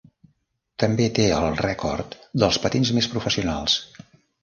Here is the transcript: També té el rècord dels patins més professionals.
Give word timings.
També 0.83 1.05
té 1.19 1.27
el 1.35 1.45
rècord 1.61 2.19
dels 2.45 2.61
patins 2.67 2.97
més 2.99 3.15
professionals. 3.15 3.81